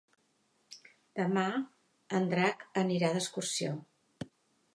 [1.19, 1.43] Demà
[2.21, 3.77] en Drac anirà d'excursió.